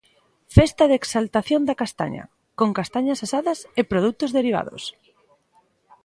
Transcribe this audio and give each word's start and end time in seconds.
Festa 0.57 0.83
de 0.87 0.95
exaltación 1.01 1.61
da 1.65 1.79
castaña, 1.81 2.23
con 2.59 2.69
castañas 2.79 3.23
asadas 3.25 3.59
e 3.79 3.81
produtos 3.91 4.33
derivados. 4.37 4.83